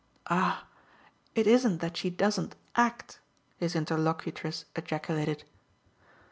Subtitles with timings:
[0.31, 0.65] "Ah
[1.35, 3.19] it isn't that she doesn't 'act'!"
[3.59, 5.43] his interlocutress ejaculated.